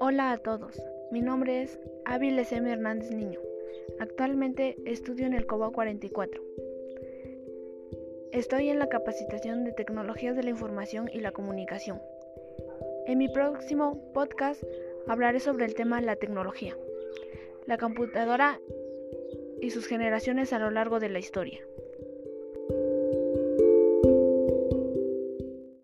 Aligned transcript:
Hola 0.00 0.30
a 0.30 0.38
todos, 0.38 0.80
mi 1.10 1.20
nombre 1.20 1.62
es 1.62 1.78
Áviles 2.04 2.52
M. 2.52 2.72
Hernández 2.72 3.10
Niño. 3.10 3.40
Actualmente 3.98 4.76
estudio 4.86 5.26
en 5.26 5.34
el 5.34 5.46
COBA 5.46 5.72
44. 5.72 6.40
Estoy 8.30 8.68
en 8.68 8.78
la 8.78 8.88
capacitación 8.88 9.64
de 9.64 9.72
tecnologías 9.72 10.36
de 10.36 10.44
la 10.44 10.50
información 10.50 11.10
y 11.12 11.20
la 11.20 11.32
comunicación. 11.32 12.00
En 13.06 13.18
mi 13.18 13.28
próximo 13.28 14.12
podcast 14.14 14.62
hablaré 15.08 15.40
sobre 15.40 15.64
el 15.64 15.74
tema 15.74 16.00
la 16.00 16.14
tecnología, 16.14 16.76
la 17.66 17.76
computadora 17.76 18.60
y 19.60 19.70
sus 19.70 19.86
generaciones 19.86 20.52
a 20.52 20.60
lo 20.60 20.70
largo 20.70 21.00
de 21.00 21.08
la 21.08 21.18
historia. 21.18 21.60